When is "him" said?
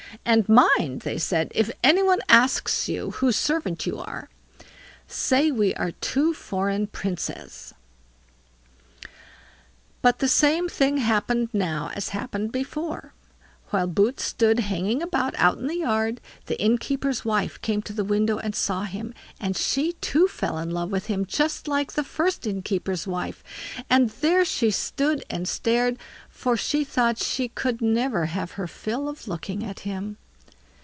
18.83-19.13, 21.05-21.25, 29.79-30.17